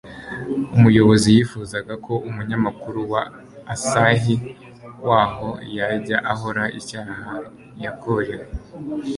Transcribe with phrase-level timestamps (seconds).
[0.75, 3.21] umuyobozi yifuzaga ko umunyamakuru wa
[3.73, 4.35] asahi
[5.07, 6.47] waho yajya aho
[6.79, 7.31] icyaha
[7.79, 8.45] cyakorewe